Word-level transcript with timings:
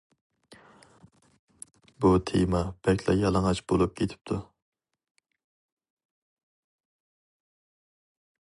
بۇ 2.05 2.11
تېما 2.29 2.61
بەكلا 2.87 3.15
يالىڭاچ 3.25 3.61
بولۇپ 3.73 3.93
كېتىپتۇ. 4.01 4.39